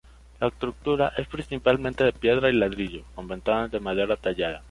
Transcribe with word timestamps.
La 0.39 0.47
estructura 0.47 1.13
es 1.15 1.27
principalmente 1.27 2.03
de 2.03 2.11
piedra 2.11 2.49
y 2.49 2.53
ladrillo, 2.53 3.03
con 3.13 3.27
ventanas 3.27 3.69
de 3.69 3.79
madera 3.79 4.15
tallada. 4.17 4.59